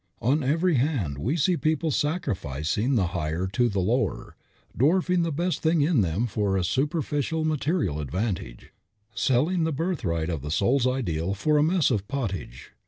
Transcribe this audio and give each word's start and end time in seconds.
On 0.19 0.41
every 0.43 0.77
hand 0.77 1.19
we 1.19 1.37
see 1.37 1.55
people 1.55 1.91
sacrificing 1.91 2.95
the 2.95 3.09
higher 3.13 3.45
to 3.53 3.69
the 3.69 3.79
lower, 3.79 4.35
dwarfing 4.75 5.21
the 5.21 5.31
best 5.31 5.61
thing 5.61 5.81
in 5.81 6.01
them 6.01 6.25
for 6.25 6.57
a 6.57 6.63
superficial 6.63 7.45
material 7.45 7.99
advantage, 7.99 8.71
selling 9.13 9.63
the 9.63 9.71
birthright 9.71 10.29
of 10.31 10.41
the 10.41 10.49
soul's 10.49 10.87
ideal 10.87 11.35
for 11.35 11.59
a 11.59 11.63
mess 11.63 11.91
of 11.91 12.07
pottage. 12.07 12.71